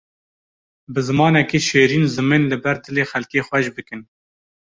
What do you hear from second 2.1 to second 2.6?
zimên li